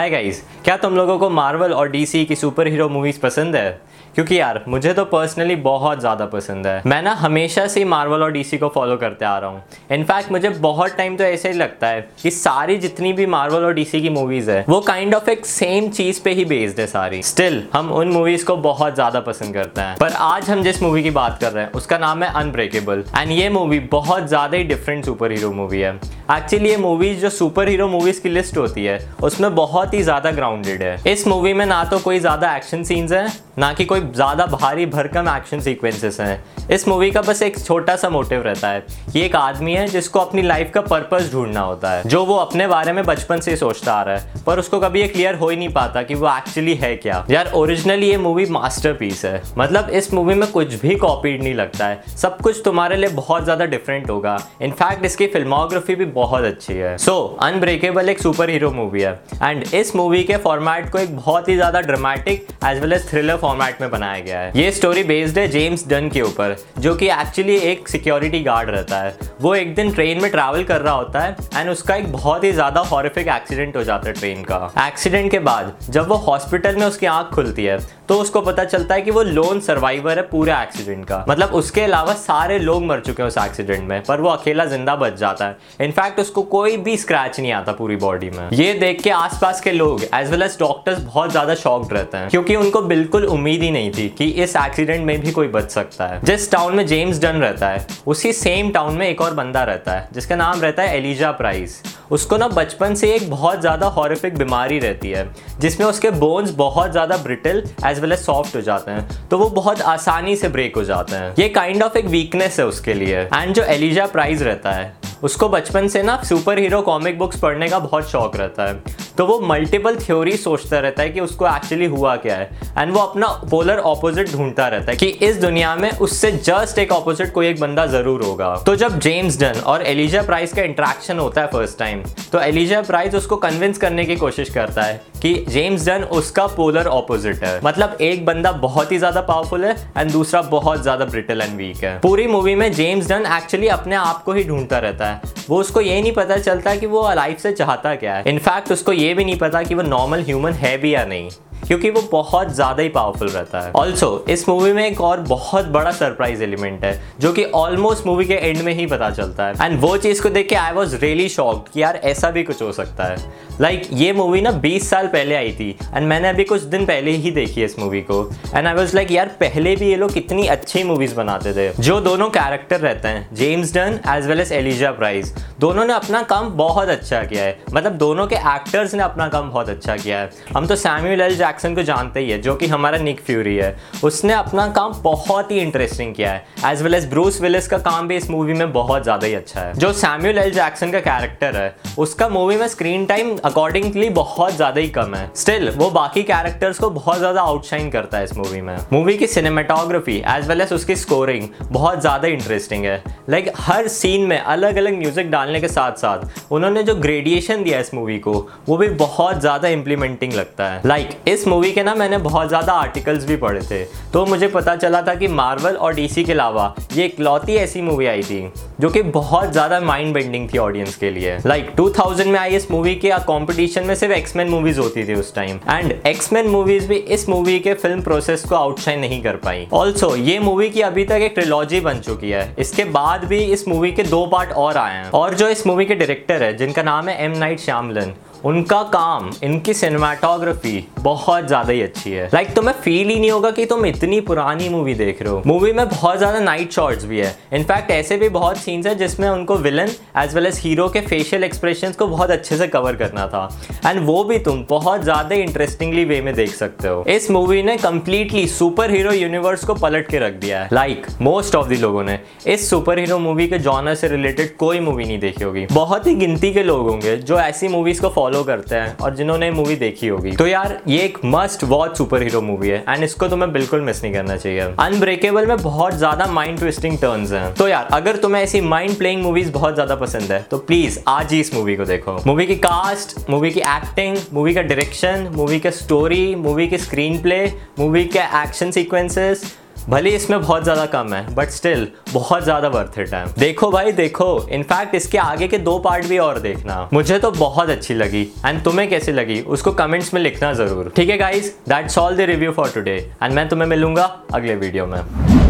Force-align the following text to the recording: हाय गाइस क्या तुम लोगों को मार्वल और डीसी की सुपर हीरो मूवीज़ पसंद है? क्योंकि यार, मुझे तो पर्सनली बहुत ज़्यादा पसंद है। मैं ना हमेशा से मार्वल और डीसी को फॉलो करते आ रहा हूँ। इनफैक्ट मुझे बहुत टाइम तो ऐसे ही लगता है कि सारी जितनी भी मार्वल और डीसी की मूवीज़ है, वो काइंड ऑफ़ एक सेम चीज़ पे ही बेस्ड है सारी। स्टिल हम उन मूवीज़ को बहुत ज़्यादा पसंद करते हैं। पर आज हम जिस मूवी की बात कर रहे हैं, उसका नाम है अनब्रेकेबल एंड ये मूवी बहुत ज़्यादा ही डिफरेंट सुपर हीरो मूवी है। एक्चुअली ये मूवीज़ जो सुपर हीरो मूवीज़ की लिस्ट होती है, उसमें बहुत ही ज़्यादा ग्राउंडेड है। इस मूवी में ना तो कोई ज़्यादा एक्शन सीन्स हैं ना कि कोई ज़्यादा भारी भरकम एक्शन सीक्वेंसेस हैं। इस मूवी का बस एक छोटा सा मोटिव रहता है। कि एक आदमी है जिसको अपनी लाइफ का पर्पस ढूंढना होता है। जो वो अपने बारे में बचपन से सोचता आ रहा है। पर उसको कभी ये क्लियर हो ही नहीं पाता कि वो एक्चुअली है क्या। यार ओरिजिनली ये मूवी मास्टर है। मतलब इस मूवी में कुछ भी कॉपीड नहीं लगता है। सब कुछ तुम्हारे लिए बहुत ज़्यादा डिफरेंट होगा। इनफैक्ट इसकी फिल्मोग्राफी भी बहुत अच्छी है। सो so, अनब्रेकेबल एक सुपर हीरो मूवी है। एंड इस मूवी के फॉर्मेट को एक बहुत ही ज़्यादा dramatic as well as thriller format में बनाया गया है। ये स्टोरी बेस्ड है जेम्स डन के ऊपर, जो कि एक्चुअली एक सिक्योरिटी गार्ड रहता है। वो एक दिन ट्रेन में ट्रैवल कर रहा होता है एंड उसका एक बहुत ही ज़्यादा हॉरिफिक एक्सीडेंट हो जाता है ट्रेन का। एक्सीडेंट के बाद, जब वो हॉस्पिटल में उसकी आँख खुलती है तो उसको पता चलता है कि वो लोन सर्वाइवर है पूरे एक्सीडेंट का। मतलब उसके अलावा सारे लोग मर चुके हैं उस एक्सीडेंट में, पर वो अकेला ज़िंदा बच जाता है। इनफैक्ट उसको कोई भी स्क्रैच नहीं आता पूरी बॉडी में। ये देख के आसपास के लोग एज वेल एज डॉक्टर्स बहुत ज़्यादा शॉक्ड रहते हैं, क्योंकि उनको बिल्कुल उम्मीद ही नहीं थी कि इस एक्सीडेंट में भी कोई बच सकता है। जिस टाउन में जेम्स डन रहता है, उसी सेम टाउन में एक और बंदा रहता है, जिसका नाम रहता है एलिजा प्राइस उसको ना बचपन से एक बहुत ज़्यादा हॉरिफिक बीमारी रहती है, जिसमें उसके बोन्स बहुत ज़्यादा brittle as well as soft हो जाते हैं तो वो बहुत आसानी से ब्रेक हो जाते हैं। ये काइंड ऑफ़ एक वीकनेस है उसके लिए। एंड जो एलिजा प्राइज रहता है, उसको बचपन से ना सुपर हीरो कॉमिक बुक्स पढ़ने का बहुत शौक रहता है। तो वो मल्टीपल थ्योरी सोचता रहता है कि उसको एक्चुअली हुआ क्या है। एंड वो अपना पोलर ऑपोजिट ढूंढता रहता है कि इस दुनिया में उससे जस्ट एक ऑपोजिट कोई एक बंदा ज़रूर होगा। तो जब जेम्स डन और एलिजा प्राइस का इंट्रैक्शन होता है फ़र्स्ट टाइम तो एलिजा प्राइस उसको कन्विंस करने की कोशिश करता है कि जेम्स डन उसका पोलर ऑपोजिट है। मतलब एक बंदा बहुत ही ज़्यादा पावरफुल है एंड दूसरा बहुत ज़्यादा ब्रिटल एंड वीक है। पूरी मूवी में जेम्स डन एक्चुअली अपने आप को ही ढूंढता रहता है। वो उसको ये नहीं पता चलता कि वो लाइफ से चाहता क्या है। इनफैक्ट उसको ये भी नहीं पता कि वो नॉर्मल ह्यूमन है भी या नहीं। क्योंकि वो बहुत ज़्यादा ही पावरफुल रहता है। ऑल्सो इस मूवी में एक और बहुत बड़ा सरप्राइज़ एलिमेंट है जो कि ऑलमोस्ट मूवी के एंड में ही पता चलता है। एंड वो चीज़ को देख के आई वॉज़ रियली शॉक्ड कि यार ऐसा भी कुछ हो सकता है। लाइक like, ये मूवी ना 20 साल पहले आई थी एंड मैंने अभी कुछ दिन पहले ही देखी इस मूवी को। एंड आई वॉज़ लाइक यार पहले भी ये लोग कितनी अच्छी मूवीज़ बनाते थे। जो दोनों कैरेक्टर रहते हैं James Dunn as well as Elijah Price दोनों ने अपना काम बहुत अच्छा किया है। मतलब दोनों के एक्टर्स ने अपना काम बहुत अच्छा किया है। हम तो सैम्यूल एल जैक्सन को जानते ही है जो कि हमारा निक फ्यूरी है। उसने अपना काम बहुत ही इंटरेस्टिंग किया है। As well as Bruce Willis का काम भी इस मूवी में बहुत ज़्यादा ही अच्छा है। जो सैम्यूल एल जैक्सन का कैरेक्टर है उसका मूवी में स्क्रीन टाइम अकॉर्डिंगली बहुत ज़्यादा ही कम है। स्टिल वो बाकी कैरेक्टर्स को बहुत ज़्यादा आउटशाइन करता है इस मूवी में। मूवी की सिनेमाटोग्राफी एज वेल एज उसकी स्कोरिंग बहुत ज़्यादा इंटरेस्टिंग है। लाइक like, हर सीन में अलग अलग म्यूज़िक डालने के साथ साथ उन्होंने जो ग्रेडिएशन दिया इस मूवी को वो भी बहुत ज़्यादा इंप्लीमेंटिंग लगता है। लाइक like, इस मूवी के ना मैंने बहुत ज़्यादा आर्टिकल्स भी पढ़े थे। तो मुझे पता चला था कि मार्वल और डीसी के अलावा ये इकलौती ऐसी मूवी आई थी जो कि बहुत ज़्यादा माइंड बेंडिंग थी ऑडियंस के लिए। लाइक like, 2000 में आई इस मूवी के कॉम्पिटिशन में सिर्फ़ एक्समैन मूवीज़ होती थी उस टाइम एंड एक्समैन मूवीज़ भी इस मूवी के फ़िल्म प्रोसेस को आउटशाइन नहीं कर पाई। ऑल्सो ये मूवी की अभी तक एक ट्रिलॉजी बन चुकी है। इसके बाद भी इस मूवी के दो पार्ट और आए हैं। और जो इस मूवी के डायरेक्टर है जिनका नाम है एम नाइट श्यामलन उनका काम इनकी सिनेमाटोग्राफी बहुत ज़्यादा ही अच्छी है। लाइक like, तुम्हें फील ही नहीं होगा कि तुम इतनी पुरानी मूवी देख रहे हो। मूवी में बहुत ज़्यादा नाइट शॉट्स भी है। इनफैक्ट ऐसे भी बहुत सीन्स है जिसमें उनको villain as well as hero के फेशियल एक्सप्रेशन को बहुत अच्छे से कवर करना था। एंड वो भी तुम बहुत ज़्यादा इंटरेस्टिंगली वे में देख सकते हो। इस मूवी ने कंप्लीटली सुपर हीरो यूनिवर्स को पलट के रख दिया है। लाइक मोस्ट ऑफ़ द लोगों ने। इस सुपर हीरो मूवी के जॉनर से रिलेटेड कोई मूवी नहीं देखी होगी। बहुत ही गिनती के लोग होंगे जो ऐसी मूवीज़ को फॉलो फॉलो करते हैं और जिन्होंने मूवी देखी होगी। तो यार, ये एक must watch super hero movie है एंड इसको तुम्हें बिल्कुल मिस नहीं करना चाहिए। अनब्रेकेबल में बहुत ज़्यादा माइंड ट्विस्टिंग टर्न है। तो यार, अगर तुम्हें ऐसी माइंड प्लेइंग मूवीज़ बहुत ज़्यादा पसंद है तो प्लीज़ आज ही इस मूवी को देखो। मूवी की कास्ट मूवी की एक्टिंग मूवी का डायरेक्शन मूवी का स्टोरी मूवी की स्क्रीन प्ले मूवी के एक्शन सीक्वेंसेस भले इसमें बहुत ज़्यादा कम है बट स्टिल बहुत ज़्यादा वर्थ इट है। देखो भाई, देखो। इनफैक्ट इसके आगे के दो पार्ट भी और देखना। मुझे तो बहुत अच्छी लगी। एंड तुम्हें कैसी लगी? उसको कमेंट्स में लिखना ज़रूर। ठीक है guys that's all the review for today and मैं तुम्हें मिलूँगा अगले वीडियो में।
हाय 0.00 0.08
गाइस 0.10 0.40
क्या 0.64 0.76
तुम 0.76 0.94
लोगों 0.96 1.18
को 1.18 1.28
मार्वल 1.30 1.72
और 1.72 1.88
डीसी 1.90 2.24
की 2.24 2.36
सुपर 2.36 2.66
हीरो 2.66 2.88
मूवीज़ 2.88 3.18
पसंद 3.20 3.56
है? 3.56 3.80
क्योंकि 4.14 4.38
यार, 4.38 4.62
मुझे 4.68 4.92
तो 4.92 5.04
पर्सनली 5.04 5.56
बहुत 5.58 6.00
ज़्यादा 6.00 6.24
पसंद 6.26 6.66
है। 6.66 6.82
मैं 6.86 7.00
ना 7.02 7.12
हमेशा 7.14 7.66
से 7.66 7.84
मार्वल 7.84 8.22
और 8.22 8.32
डीसी 8.32 8.58
को 8.58 8.68
फॉलो 8.68 8.96
करते 8.96 9.24
आ 9.24 9.36
रहा 9.38 9.50
हूँ। 9.50 9.62
इनफैक्ट 9.92 10.32
मुझे 10.32 10.48
बहुत 10.50 10.96
टाइम 10.96 11.16
तो 11.16 11.24
ऐसे 11.24 11.50
ही 11.50 11.58
लगता 11.58 11.86
है 11.86 12.08
कि 12.22 12.30
सारी 12.30 12.76
जितनी 12.78 13.12
भी 13.12 13.26
मार्वल 13.26 13.64
और 13.64 13.74
डीसी 13.74 14.00
की 14.00 14.10
मूवीज़ 14.10 14.50
है, 14.50 14.64
वो 14.68 14.80
काइंड 14.80 15.14
ऑफ़ 15.14 15.30
एक 15.30 15.46
सेम 15.46 15.88
चीज़ 15.90 16.22
पे 16.22 16.30
ही 16.30 16.44
बेस्ड 16.44 16.80
है 16.80 16.86
सारी। 16.86 17.22
स्टिल 17.22 17.62
हम 17.72 17.92
उन 17.92 18.08
मूवीज़ 18.08 18.44
को 18.44 18.56
बहुत 18.58 18.94
ज़्यादा 18.94 19.20
पसंद 19.20 19.54
करते 19.54 19.80
हैं। 19.80 19.96
पर 19.98 20.12
आज 20.12 20.50
हम 20.50 20.62
जिस 20.62 20.82
मूवी 20.82 21.02
की 21.02 21.10
बात 21.12 21.38
कर 21.40 21.52
रहे 21.52 21.64
हैं, 21.64 21.72
उसका 21.72 21.98
नाम 21.98 22.22
है 22.22 22.32
अनब्रेकेबल 22.34 23.04
एंड 23.18 23.30
ये 23.30 23.48
मूवी 23.50 23.78
बहुत 23.90 24.28
ज़्यादा 24.28 24.56
ही 24.56 24.64
डिफरेंट 24.64 25.04
सुपर 25.04 25.32
हीरो 25.32 25.50
मूवी 25.52 25.80
है। 25.80 25.94
एक्चुअली 26.30 26.68
ये 26.68 26.76
मूवीज़ 26.76 27.20
जो 27.20 27.30
सुपर 27.30 27.68
हीरो 27.68 27.88
मूवीज़ 27.88 28.20
की 28.22 28.28
लिस्ट 28.28 28.56
होती 28.56 28.84
है, 28.84 28.98
उसमें 29.22 29.54
बहुत 29.54 29.94
ही 29.94 30.02
ज़्यादा 30.02 30.30
ग्राउंडेड 30.32 30.82
है। 30.82 30.96
इस 31.06 31.26
मूवी 31.26 31.52
में 31.54 31.64
ना 31.66 31.82
तो 31.84 31.98
कोई 31.98 32.18
ज़्यादा 32.18 32.54
एक्शन 32.56 32.82
सीन्स 32.84 33.12
हैं 33.12 33.28
ना 33.60 33.72
कि 33.72 33.84
कोई 33.84 34.00
ज़्यादा 34.00 34.44
भारी 34.48 34.84
भरकम 34.86 35.28
एक्शन 35.28 35.60
सीक्वेंसेस 35.60 36.20
हैं। 36.20 36.68
इस 36.70 36.86
मूवी 36.88 37.10
का 37.10 37.22
बस 37.22 37.42
एक 37.42 37.58
छोटा 37.58 37.96
सा 37.96 38.08
मोटिव 38.08 38.42
रहता 38.42 38.68
है। 38.68 38.80
कि 39.12 39.20
एक 39.20 39.36
आदमी 39.36 39.72
है 39.72 39.86
जिसको 39.88 40.18
अपनी 40.18 40.42
लाइफ 40.42 40.70
का 40.74 40.80
पर्पस 40.80 41.30
ढूंढना 41.32 41.60
होता 41.60 41.90
है। 41.90 42.08
जो 42.08 42.24
वो 42.24 42.36
अपने 42.36 42.66
बारे 42.66 42.92
में 42.92 43.04
बचपन 43.04 43.40
से 43.40 43.56
सोचता 43.56 43.94
आ 43.94 44.02
रहा 44.02 44.16
है। 44.16 44.42
पर 44.46 44.58
उसको 44.58 44.80
कभी 44.80 45.00
ये 45.00 45.08
क्लियर 45.08 45.34
हो 45.34 45.48
ही 45.48 45.56
नहीं 45.56 45.68
पाता 45.68 46.02
कि 46.02 46.14
वो 46.14 46.28
एक्चुअली 46.28 46.74
है 46.74 46.94
क्या। 46.96 47.24
यार 47.30 47.50
ओरिजिनली 47.54 48.10
ये 48.10 48.16
मूवी 48.18 48.46
मास्टर 48.50 48.96
है। 49.24 49.42
मतलब 49.58 49.90
इस 49.90 50.12
मूवी 50.14 50.34
में 50.34 50.50
कुछ 50.52 50.74
भी 50.74 50.94
कॉपीड 50.96 51.42
नहीं 51.42 51.54
लगता 51.54 51.86
है। 51.86 52.16
सब 52.16 52.38
कुछ 52.38 52.60
तुम्हारे 52.64 52.96
लिए 52.96 53.08
बहुत 53.10 53.44
ज़्यादा 53.44 53.64
डिफरेंट 53.66 54.08
होगा। 54.10 54.38
इनफैक्ट 54.62 55.04
इसकी 55.04 55.26
फिल्मोग्राफी 55.26 55.94
भी 55.94 56.04
बहुत 56.06 56.44
अच्छी 56.44 56.74
है। 56.74 56.96
सो 56.98 57.12
so, 57.12 57.44
अनब्रेकेबल 57.44 58.08
एक 58.08 58.18
सुपर 58.18 58.50
हीरो 58.50 58.70
मूवी 58.70 59.02
है। 59.02 59.12
एंड 59.42 59.64
इस 59.74 59.94
मूवी 59.96 60.22
के 60.24 60.36
फॉर्मेट 60.38 60.90
को 60.90 60.98
एक 60.98 61.16
बहुत 61.16 61.48
ही 61.48 61.54
ज़्यादा 61.56 61.80
dramatic 61.82 62.46
as 62.64 62.80
well 62.80 62.92
as 62.92 63.08
thriller 63.10 63.36
format 63.50 63.80
में 63.80 63.90
बनाया 63.90 64.20
गया 64.20 64.40
है। 64.40 64.52
ये 64.56 64.70
स्टोरी 64.72 65.02
बेस्ड 65.04 65.38
है 65.38 65.46
जेम्स 65.48 65.86
डन 65.88 66.08
के 66.08 66.20
ऊपर, 66.22 66.56
जो 66.78 66.94
कि 66.94 67.06
एक्चुअली 67.10 67.56
एक 67.60 67.88
सिक्योरिटी 67.88 68.40
गार्ड 68.42 68.70
रहता 68.70 68.96
है। 68.96 69.14
वो 69.40 69.54
एक 69.54 69.74
दिन 69.74 69.90
ट्रेन 69.92 70.20
में 70.22 70.30
ट्रैवल 70.30 70.64
कर 70.64 70.80
रहा 70.80 70.94
होता 70.94 71.20
है 71.20 71.36
एंड 71.56 71.70
उसका 71.70 71.94
एक 71.94 72.10
बहुत 72.12 72.44
ही 72.44 72.52
ज़्यादा 72.52 72.80
हॉरिफिक 72.90 73.28
एक्सीडेंट 73.30 73.76
हो 73.76 73.82
जाता 73.84 74.08
है 74.08 74.12
ट्रेन 74.14 74.42
का। 74.44 74.86
एक्सीडेंट 74.86 75.30
के 75.30 75.38
बाद, 75.40 75.72
जब 75.90 76.08
वो 76.08 76.14
हॉस्पिटल 76.18 76.76
में 76.76 76.86
उसकी 76.86 77.06
आँख 77.08 77.34
खुलती 77.34 77.64
है 77.64 77.78
तो 78.08 78.14
उसको 78.20 78.40
पता 78.42 78.64
चलता 78.64 78.94
है 78.94 79.02
कि 79.02 79.10
वो 79.10 79.22
लोन 79.22 79.60
सर्वाइवर 79.62 80.18
है 80.18 80.22
पूरे 80.28 80.52
एक्सीडेंट 80.52 81.04
का। 81.06 81.24
मतलब 81.28 81.50
उसके 81.54 81.82
अलावा 81.82 82.14
सारे 82.14 82.58
लोग 82.60 82.84
मर 82.84 83.00
चुके 83.00 83.22
हैं 83.22 83.28
उस 83.28 83.36
एक्सीडेंट 83.38 83.88
में, 83.88 84.02
पर 84.04 84.20
वो 84.20 84.28
अकेला 84.28 84.64
ज़िंदा 84.66 84.96
बच 84.96 85.18
जाता 85.18 85.46
है। 85.46 85.56
इनफैक्ट 85.80 86.18
उसको 86.20 86.42
कोई 86.50 86.76
भी 86.78 86.96
स्क्रैच 86.98 87.38
नहीं 87.40 87.52
आता 87.52 87.72
पूरी 87.72 87.96
बॉडी 87.98 88.30
में। 88.30 88.48
ये 88.52 88.72
देख 88.76 89.02
के 89.02 89.10
आसपास 89.12 89.60
के 89.60 89.72
लोग 89.72 90.02
एज 90.04 90.30
वेल 90.30 90.42
एज 90.42 90.56
डॉक्टर्स 90.60 90.98
बहुत 91.00 91.30
ज़्यादा 91.30 91.54
शॉक्ड 91.56 91.92
रहते 91.92 92.16
हैं, 92.16 92.28
क्योंकि 92.30 92.56
उनको 92.56 92.80
बिल्कुल 92.84 93.24
उम्मीद 93.30 93.62
ही 93.62 93.70
नहीं 93.70 93.90
थी 93.92 94.08
कि 94.08 94.24
इस 94.42 94.56
एक्सीडेंट 94.56 95.04
में 95.06 95.20
भी 95.20 95.32
कोई 95.32 95.48
बच 95.48 95.70
सकता 95.70 96.06
है। 96.06 96.20
जिस 96.24 96.50
टाउन 96.52 96.74
में 96.76 96.86
जेम्स 96.86 97.20
डन 97.20 97.36
रहता 97.36 97.68
है, 97.68 97.86
उसी 98.06 98.32
सेम 98.32 98.70
टाउन 98.70 98.94
में 98.94 99.06
एक 99.08 99.20
और 99.20 99.34
बंदा 99.34 99.62
रहता 99.64 99.92
है, 99.92 100.08
जिसका 100.12 100.36
नाम 100.36 100.60
रहता 100.60 100.82
है 100.82 100.96
एलिजा 100.96 101.30
प्राइस 101.32 101.82
उसको 102.10 102.36
ना 102.36 102.46
बचपन 102.48 102.94
से 102.94 103.12
एक 103.14 103.28
बहुत 103.30 103.60
ज़्यादा 103.60 103.86
हॉरिफिक 103.88 104.36
बीमारी 104.38 104.78
रहती 104.78 105.10
है, 105.10 105.26
जिसमें 105.60 105.86
उसके 105.86 106.10
बोन्स 106.12 106.50
बहुत 106.56 106.90
ज़्यादा 106.92 107.16
brittle 107.18 107.62
as 107.86 108.00
well 108.00 108.12
as 108.12 108.18
soft 108.18 108.56
हो 108.56 108.60
जाते 108.60 108.90
हैं 108.90 109.28
तो 109.28 109.38
वो 109.38 109.48
बहुत 109.52 109.80
आसानी 109.82 110.36
से 110.36 110.48
ब्रेक 110.48 110.76
हो 110.76 110.84
जाते 110.84 111.16
हैं। 111.16 111.34
ये 111.38 111.48
काइंड 111.50 111.82
ऑफ़ 111.82 111.98
एक 111.98 112.06
वीकनेस 112.06 112.58
है 112.60 112.66
उसके 112.66 112.94
लिए। 112.94 113.20
एंड 113.24 113.54
जो 113.54 113.62
एलिजा 113.64 114.06
प्राइज 114.08 114.42
रहता 114.42 114.72
है, 114.72 114.92
उसको 115.22 115.48
बचपन 115.48 115.88
से 115.88 116.02
ना 116.02 116.16
सुपर 116.24 116.58
हीरो 116.58 116.80
कॉमिक 116.82 117.18
बुक्स 117.18 117.38
पढ़ने 117.38 117.68
का 117.68 117.78
बहुत 117.78 118.10
शौक 118.10 118.36
रहता 118.36 118.64
है। 118.64 118.82
तो 119.20 119.24
वो 119.26 119.38
मल्टीपल 119.40 119.96
थ्योरी 119.96 120.36
सोचता 120.36 120.78
रहता 120.80 121.02
है 121.02 121.08
कि 121.10 121.20
उसको 121.20 121.46
एक्चुअली 121.46 121.86
हुआ 121.86 122.14
क्या 122.16 122.36
है। 122.36 122.72
एंड 122.78 122.92
वो 122.92 123.00
अपना 123.00 123.26
पोलर 123.50 123.78
ऑपोजिट 123.86 124.30
ढूंढता 124.32 124.68
रहता 124.68 124.90
है 124.90 124.96
कि 124.96 125.06
इस 125.26 125.40
दुनिया 125.40 125.74
में 125.76 125.90
उससे 125.98 126.30
जस्ट 126.32 126.78
एक 126.78 126.92
ऑपोजिट 126.92 127.32
कोई 127.32 127.46
एक 127.46 127.60
बंदा 127.60 127.84
ज़रूर 127.86 128.22
होगा। 128.24 128.54
तो 128.66 128.76
जब 128.76 128.98
जेम्स 128.98 129.38
डन 129.40 129.60
और 129.66 129.82
एलिजा 129.86 130.22
प्राइस 130.22 130.52
का 130.52 130.62
इंट्रैक्शन 130.62 131.18
होता 131.18 131.40
है 131.40 131.46
फ़र्स्ट 131.46 131.78
टाइम 131.78 132.02
तो 132.32 132.40
एलिजा 132.40 132.80
प्राइस 132.82 133.14
उसको 133.14 133.36
कन्विंस 133.36 133.78
करने 133.78 134.04
की 134.04 134.16
कोशिश 134.16 134.50
करता 134.50 134.82
है 134.82 135.00
कि 135.22 135.34
जेम्स 135.48 135.86
डन 135.86 136.02
उसका 136.12 136.46
पोलर 136.48 136.86
ऑपोजिट 136.88 137.42
है। 137.44 137.60
मतलब 137.64 137.96
एक 138.00 138.24
बंदा 138.26 138.52
बहुत 138.60 138.92
ही 138.92 138.98
ज़्यादा 138.98 139.20
पावरफुल 139.22 139.64
है 139.64 139.74
एंड 139.96 140.10
दूसरा 140.12 140.42
बहुत 140.50 140.82
ज़्यादा 140.82 141.04
ब्रिटल 141.04 141.40
एंड 141.40 141.56
वीक 141.56 141.84
है। 141.84 141.98
पूरी 142.00 142.26
मूवी 142.26 142.54
में 142.54 142.72
जेम्स 142.72 143.08
डन 143.08 143.26
एक्चुअली 143.36 143.68
अपने 143.70 143.96
आप 143.96 144.22
को 144.24 144.32
ही 144.32 144.44
ढूंढता 144.44 144.78
रहता 144.78 145.06
है। 145.06 145.20
वो 145.48 145.60
उसको 145.60 145.80
ये 145.80 146.00
नहीं 146.00 146.12
पता 146.12 146.36
चलता 146.38 146.74
कि 146.74 146.86
वो 146.86 147.08
लाइफ 147.14 147.38
से 147.38 147.52
चाहता 147.52 147.94
क्या 147.96 148.14
है। 148.14 148.24
इनफैक्ट 148.26 148.72
उसको 148.72 148.92
ये 148.92 149.12
भी 149.14 149.24
नहीं 149.24 149.38
पता 149.38 149.62
कि 149.62 149.74
वो 149.74 149.82
नॉर्मल 149.84 150.22
ह्यूमन 150.22 150.52
है 150.54 150.76
भी 150.78 150.94
या 150.94 151.04
नहीं। 151.04 151.30
क्योंकि 151.70 151.90
वो 151.90 152.00
बहुत 152.12 152.48
ज़्यादा 152.54 152.82
ही 152.82 152.88
पावरफुल 152.88 153.28
रहता 153.28 153.60
है। 153.60 153.70
ऑल्सो 153.72 154.24
इस 154.30 154.48
मूवी 154.48 154.72
में 154.72 154.86
एक 154.86 155.00
और 155.00 155.20
बहुत 155.26 155.66
बड़ा 155.66 155.90
सरप्राइज़ 155.92 156.42
एलिमेंट 156.42 156.84
है 156.84 156.92
जो 157.20 157.32
कि 157.32 157.44
ऑलमोस्ट 157.54 158.06
मूवी 158.06 158.24
के 158.24 158.34
एंड 158.34 158.62
में 158.62 158.72
ही 158.74 158.86
पता 158.86 159.10
चलता 159.10 159.46
है। 159.46 159.54
एंड 159.62 159.78
वो 159.80 159.96
चीज़ 159.96 160.22
को 160.22 160.30
देख 160.30 160.48
के 160.48 160.54
आई 160.54 160.72
वॉज़ 160.72 160.96
रियली 160.96 161.28
शॉक्ड 161.28 161.68
कि 161.72 161.82
यार 161.82 161.96
ऐसा 162.04 162.30
भी 162.30 162.42
कुछ 162.42 162.62
हो 162.62 162.72
सकता 162.72 163.04
है। 163.04 163.16
लाइक 163.60 163.82
like, 163.82 164.00
ये 164.00 164.12
मूवी 164.12 164.40
ना 164.40 164.50
20 164.60 164.88
साल 164.90 165.06
पहले 165.06 165.34
आई 165.34 165.52
थी 165.52 165.70
एंड 165.94 166.06
मैंने 166.08 166.28
अभी 166.28 166.44
कुछ 166.44 166.62
दिन 166.64 166.86
पहले 166.86 167.10
ही 167.12 167.30
देखी 167.30 167.64
इस 167.64 167.78
मूवी 167.78 168.00
को। 168.00 168.22
एंड 168.54 168.66
आई 168.66 168.74
वॉज़ 168.74 168.96
लाइक 168.96 169.10
यार 169.10 169.28
पहले 169.40 169.76
भी 169.76 169.88
ये 169.90 169.96
लोग 169.96 170.12
कितनी 170.12 170.46
अच्छी 170.48 170.82
मूवीज़ 170.84 171.14
बनाते 171.14 171.52
थे। 171.52 171.70
जो 171.82 172.00
दोनों 172.00 172.28
कैरेक्टर 172.30 172.80
रहते 172.80 173.08
हैं 173.08 173.28
James 173.34 173.74
Dunn 173.74 174.00
as 174.08 174.26
well 174.26 174.40
as 174.40 174.52
Elijah 174.52 174.90
Price 174.92 175.32
दोनों 175.60 175.84
ने 175.84 175.92
अपना 175.92 176.22
काम 176.24 176.48
बहुत 176.56 176.88
अच्छा 176.88 177.22
किया 177.22 177.44
है। 177.44 177.58
मतलब 177.74 177.96
दोनों 177.98 178.26
के 178.26 178.36
एक्टर्स 178.36 178.94
ने 178.94 179.02
अपना 179.02 179.28
काम 179.28 179.50
बहुत 179.50 179.68
अच्छा 179.68 179.96
किया 179.96 180.18
है। 180.18 180.30
हम 180.54 180.66
तो 180.66 180.76
सैम्यूल 180.76 181.20
एल 181.20 181.36
जैक्सन 181.36 181.59
को 181.60 181.82
जानते 181.82 182.20
ही 182.20 182.30
है 182.30 182.38
जो 182.42 182.54
कि 182.54 182.66
हमारा 182.66 182.98
निक 182.98 183.20
फ्यूरी 183.20 183.56
है। 183.56 183.74
उसने 184.04 184.32
अपना 184.32 184.66
काम 184.72 184.92
बहुत 185.02 185.50
ही 185.50 185.58
इंटरेस्टिंग 185.58 186.14
किया 186.14 186.32
है। 186.32 186.44
As 186.66 186.82
well 186.82 186.94
as 186.94 187.08
Bruce 187.10 187.40
Willis 187.40 187.68
का 187.68 187.78
काम 187.80 188.08
भी 188.08 188.16
इस 188.16 188.30
मूवी 188.30 188.52
में 188.52 188.72
बहुत 188.72 189.02
ज़्यादा 189.02 189.26
ही 189.26 189.34
अच्छा 189.34 189.60
है। 189.60 189.72
जो 189.74 189.92
सैम्यूल 189.94 190.38
एल 190.38 190.50
जैक्सन 190.52 190.90
का 190.90 191.00
कैरेक्टर 191.00 191.56
है 191.56 191.74
उसका 191.98 192.28
मूवी 192.28 192.56
में 192.56 192.66
स्क्रीन 192.68 193.06
टाइम 193.06 193.36
अकॉर्डिंगली 193.44 194.08
बहुत 194.10 194.54
ज़्यादा 194.54 194.80
ही 194.80 194.88
कम 194.90 195.14
है। 195.14 195.30
स्टिल 195.36 195.68
वो 195.70 195.90
बाकी 195.90 196.22
कैरेक्टर्स 196.24 196.78
को 196.78 196.90
बहुत 196.90 197.18
ज़्यादा 197.18 197.42
आउटशाइन 197.42 197.90
करता 197.90 198.18
है 198.18 198.24
इस 198.24 198.36
मूवी 198.36 198.60
में। 198.60 198.76
मूवी 198.92 199.16
की 199.18 199.26
सिनेमाटोग्राफी 199.26 200.16
एज 200.28 200.48
वेल 200.48 200.60
एज 200.60 200.72
उसकी 200.72 200.96
स्कोरिंग 200.96 201.48
बहुत 201.62 202.00
ज़्यादा 202.00 202.28
इंटरेस्टिंग 202.28 202.84
है। 202.84 203.02
लाइक 203.30 203.44
like, 203.44 203.60
हर 203.60 203.88
सीन 203.88 204.26
में 204.26 204.38
अलग 204.38 204.76
अलग 204.76 204.98
म्यूज़िक 204.98 205.30
डालने 205.30 205.60
के 205.60 205.68
साथ 205.68 205.96
साथ 205.96 206.52
उन्होंने 206.52 206.82
जो 206.82 206.94
ग्रेडिएशन 206.96 207.62
दिया 207.64 207.78
इस 207.80 207.92
मूवी 207.94 208.18
को 208.18 208.32
वो 208.68 208.76
भी 208.76 208.88
बहुत 209.00 209.40
ज़्यादा 209.40 209.68
इंप्लीमेंटिंग 209.68 210.32
लगता 210.32 210.68
है। 210.68 210.80
लाइक 210.86 211.08
like, 211.08 211.28
इस 211.28 211.46
मूवी 211.50 211.72
के 211.72 211.82
ना 211.82 211.94
मैंने 211.94 212.18
बहुत 212.20 212.48
ज़्यादा 212.48 212.72
आर्टिकल्स 212.74 213.24
भी 213.24 213.36
पढ़े 213.36 213.60
थे। 213.70 213.84
तो 214.12 214.24
मुझे 214.26 214.48
पता 214.48 214.74
चला 214.76 215.02
था 215.02 215.14
कि 215.14 215.28
मार्वल 215.30 215.76
और 215.76 215.94
डीसी 215.94 216.24
के 216.24 216.32
अलावा 216.32 216.74
ये 216.92 217.04
इकलौती 217.06 217.54
ऐसी 217.56 217.82
मूवी 217.82 218.06
आई 218.06 218.22
थी 218.22 218.40
जो 218.80 218.88
कि 218.90 219.02
बहुत 219.04 219.52
ज़्यादा 219.52 219.80
माइंड 219.82 220.12
बेंडिंग 220.14 220.48
थी 220.48 220.58
ऑडियंस 220.58 220.96
के 220.96 221.10
लिए। 221.10 221.36
लाइक 221.46 221.64
like, 221.64 221.76
2000 221.76 222.26
में 222.26 222.38
आई 222.38 222.56
इस 222.56 222.70
मूवी 222.70 222.94
के 222.96 223.10
कॉम्पिटिशन 223.26 223.84
में 223.84 223.94
सिर्फ़ 223.94 224.14
एक्समैन 224.14 224.48
मूवीज़ 224.48 224.78
होती 224.80 225.04
थी 225.08 225.14
उस 225.14 225.34
टाइम 225.34 225.58
एंड 225.68 225.92
एक्समैन 226.06 226.46
मूवीज़ 226.48 226.88
भी 226.88 226.96
इस 226.96 227.28
मूवी 227.28 227.58
के 227.58 227.74
फ़िल्म 227.74 228.02
प्रोसेस 228.02 228.44
को 228.44 228.54
आउटशाइन 228.56 229.00
नहीं 229.00 229.22
कर 229.22 229.36
पाई। 229.38 229.66
ऑल्सो 229.72 230.14
ये 230.16 230.38
मूवी 230.40 230.70
की 230.70 230.80
अभी 230.82 231.04
तक 231.04 231.20
एक 231.22 231.34
ट्रिलॉजी 231.34 231.80
बन 231.80 232.00
चुकी 232.00 232.30
है। 232.30 232.54
इसके 232.58 232.84
बाद 232.92 233.24
भी 233.24 233.42
इस 233.44 233.68
मूवी 233.68 233.92
के 233.92 234.02
दो 234.04 234.24
पार्ट 234.26 234.52
और 234.54 234.76
आए 234.76 234.96
हैं। 234.96 235.10
और 235.12 235.34
जो 235.34 235.48
इस 235.48 235.66
मूवी 235.66 235.84
के 235.84 235.94
डायरेक्टर 235.94 236.42
है 236.42 236.56
जिनका 236.56 236.82
नाम 236.82 237.08
है 237.08 237.24
एम 237.24 237.38
नाइट 237.38 237.60
श्यामलन 237.60 238.12
उनका 238.44 238.82
काम 238.92 239.30
इनकी 239.44 239.72
सिनेमाटोग्राफी 239.74 240.72
बहुत 241.00 241.46
ज़्यादा 241.46 241.72
ही 241.72 241.80
अच्छी 241.82 242.10
है। 242.10 242.24
लाइक 242.24 242.46
like, 242.46 242.56
तुम्हें 242.56 242.74
फील 242.74 243.08
ही 243.08 243.18
नहीं 243.20 243.30
होगा 243.30 243.50
कि 243.50 243.64
तुम 243.66 243.84
इतनी 243.86 244.20
पुरानी 244.20 244.68
मूवी 244.68 244.94
देख 244.94 245.22
रहे 245.22 245.32
हो। 245.32 245.42
मूवी 245.46 245.72
में 245.72 245.88
बहुत 245.88 246.18
ज़्यादा 246.18 246.38
नाइट 246.40 246.72
शॉट्स 246.72 247.04
भी 247.04 247.18
है। 247.20 247.34
इनफैक्ट 247.52 247.90
ऐसे 247.90 248.16
भी 248.16 248.28
बहुत 248.28 248.56
सीन्स 248.56 248.86
है 248.86 248.94
जिसमें 248.94 249.28
उनको 249.28 249.56
villain 249.56 249.90
as 250.18 250.34
well 250.34 250.46
as 250.46 250.58
hero 250.58 250.88
के 250.88 251.00
फेशियल 251.00 251.44
एक्सप्रेशन 251.44 251.92
को 251.98 252.06
बहुत 252.06 252.30
अच्छे 252.30 252.56
से 252.56 252.68
कवर 252.68 252.96
करना 252.96 253.26
था। 253.26 253.48
एंड 253.86 254.00
वो 254.06 254.22
भी 254.24 254.38
तुम 254.40 254.64
बहुत 254.70 255.02
ज़्यादा 255.02 255.36
इंटरेस्टिंगली 255.36 256.04
वे 256.04 256.20
में 256.20 256.34
देख 256.34 256.54
सकते 256.54 256.88
हो। 256.88 257.04
इस 257.08 257.30
मूवी 257.30 257.62
ने 257.62 257.76
कंप्लीटली 257.76 258.46
सुपर 258.48 258.90
हीरो 258.90 259.12
यूनिवर्स 259.12 259.64
को 259.64 259.74
पलट 259.76 260.08
के 260.10 260.18
रख 260.18 260.34
दिया 260.36 260.62
है। 260.62 260.68
लाइक 260.72 261.06
मोस्ट 261.20 261.54
ऑफ़ 261.54 261.68
द 261.68 261.80
लोगों 261.80 262.02
ने। 262.04 262.18
इस 262.46 262.68
सुपर 262.70 262.98
हीरो 262.98 263.18
मूवी 263.18 263.46
के 263.48 263.58
जॉनर 263.60 263.94
से 263.94 264.08
रिलेटेड 264.08 264.56
कोई 264.56 264.80
मूवी 264.80 265.04
नहीं 265.04 265.18
देखी 265.18 265.44
होगी। 265.44 265.66
बहुत 265.72 266.06
ही 266.06 266.14
गिनती 266.14 266.52
के 266.52 266.62
लोग 266.62 266.88
होंगे 266.88 267.16
जो 267.18 267.38
ऐसी 267.40 267.68
मूवीज़ 267.68 268.00
को 268.00 268.08
फॉलो 268.10 268.29
फॉलो 268.30 268.42
करते 268.44 268.74
हैं 268.74 268.96
और 268.98 269.14
जिन्होंने 269.16 269.50
मूवी 269.50 269.76
देखी 269.76 270.08
होगी। 270.08 270.32
तो 270.32 270.46
यार, 270.46 270.76
ये 270.88 270.98
एक 271.02 271.18
must 271.24 271.64
watch 271.64 271.96
super 271.98 272.22
hero 272.22 272.40
movie 272.40 272.68
है 272.68 272.84
एंड 272.88 273.04
इसको 273.04 273.28
तुम्हें 273.28 273.52
बिल्कुल 273.52 273.80
मिस 273.80 274.02
नहीं 274.02 274.12
करना 274.12 274.36
चाहिए। 274.36 274.60
अनब्रेकेबल 274.80 275.46
में 275.46 275.56
बहुत 275.58 275.94
ज़्यादा 275.94 276.26
माइंड 276.28 276.58
ट्विस्टिंग 276.58 276.98
टर्न 276.98 277.26
है। 277.32 277.52
तो 277.54 277.68
यार, 277.68 277.88
अगर 277.92 278.16
तुम्हें 278.16 278.42
ऐसी 278.42 278.60
माइंड 278.62 278.96
प्लेइंग 278.98 279.22
मूवीज़ 279.22 279.50
बहुत 279.52 279.74
ज़्यादा 279.74 279.94
पसंद 279.96 280.32
है 280.32 280.42
तो 280.50 280.58
प्लीज़ 280.60 280.98
आज 281.08 281.32
ही 281.32 281.40
इस 281.40 281.54
मूवी 281.54 281.76
को 281.76 281.84
देखो। 281.84 282.16
मूवी 282.26 282.46
की 282.46 282.56
कास्ट 282.58 283.18
मूवी 283.30 283.50
की 283.50 283.60
एक्टिंग 283.60 284.16
मूवी 284.32 284.54
का 284.54 284.62
डायरेक्शन 284.62 285.28
मूवी 285.34 285.58
का 285.60 285.70
स्टोरी 285.72 286.34
मूवी 286.36 286.66
की 286.68 286.78
स्क्रीन 286.78 287.20
प्ले 287.22 287.44
मूवी 287.78 288.04
के 288.06 288.18
एक्शन 288.42 288.70
सीक्वेंसेस 288.70 289.44
भले 289.88 290.10
इसमें 290.10 290.40
बहुत 290.40 290.62
ज़्यादा 290.64 290.84
कम 290.86 291.12
है 291.14 291.34
बट 291.34 291.50
स्टिल 291.50 291.86
बहुत 292.12 292.44
ज़्यादा 292.44 292.68
वर्थ 292.68 292.98
इट 292.98 293.14
है। 293.14 293.24
देखो 293.38 293.70
भाई, 293.70 293.92
देखो। 293.92 294.46
इनफैक्ट 294.50 294.94
इसके 294.94 295.18
आगे 295.18 295.48
के 295.48 295.58
दो 295.58 295.78
पार्ट 295.78 296.06
भी 296.06 296.18
और 296.18 296.38
देखना। 296.40 296.88
मुझे 296.92 297.18
तो 297.18 297.30
बहुत 297.30 297.70
अच्छी 297.70 297.94
लगी। 297.94 298.22
एंड 298.46 298.62
तुम्हें 298.64 298.88
कैसी 298.90 299.12
लगी? 299.12 299.40
उसको 299.40 299.72
कमेंट्स 299.72 300.14
में 300.14 300.20
लिखना 300.20 300.52
ज़रूर। 300.54 300.92
ठीक 300.96 301.10
है 301.10 301.18
guys 301.18 301.50
that's 301.68 301.98
all 301.98 302.16
the 302.16 302.30
review 302.30 302.52
for 302.52 302.70
today 302.70 302.96
and 303.22 303.34
मैं 303.34 303.48
तुम्हें 303.48 303.68
मिलूँगा 303.68 304.04
अगले 304.34 304.54
वीडियो 304.56 304.86
में। 304.86 305.49